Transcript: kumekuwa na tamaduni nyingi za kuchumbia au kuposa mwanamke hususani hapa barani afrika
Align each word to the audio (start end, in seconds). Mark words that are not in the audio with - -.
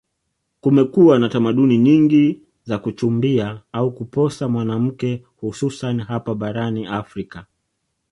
kumekuwa 0.61 1.19
na 1.19 1.29
tamaduni 1.29 1.77
nyingi 1.77 2.41
za 2.63 2.77
kuchumbia 2.79 3.61
au 3.71 3.91
kuposa 3.95 4.47
mwanamke 4.47 5.23
hususani 5.37 6.03
hapa 6.03 6.35
barani 6.35 6.85
afrika 6.85 7.45